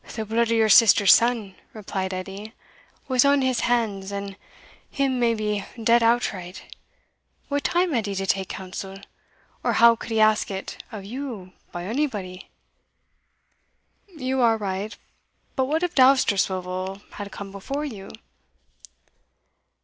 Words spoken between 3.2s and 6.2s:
on his hands, and him maybe dead